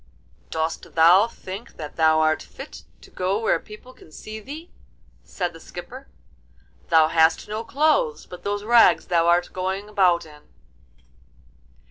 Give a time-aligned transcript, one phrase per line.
[0.49, 4.71] 'Dost thou think that thou art fit to go where people can see thee?'
[5.23, 6.07] said the skipper;
[6.89, 10.41] 'thou hast no clothes but those rags thou art going about in!